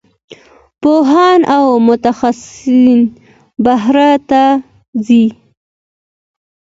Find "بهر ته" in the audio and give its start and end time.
3.63-4.43